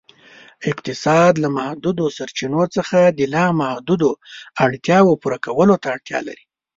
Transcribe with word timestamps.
اقتصاد، 0.71 1.33
له 1.43 1.49
محدودو 1.57 2.05
سرچینو 2.17 2.63
څخه 2.75 2.99
د 3.17 3.19
لا 3.33 3.45
محدودو 3.61 4.11
اړتیاوو 4.65 5.19
پوره 5.21 5.37
کولو 5.45 5.75
ته 5.83 5.89
وایي. 5.91 6.43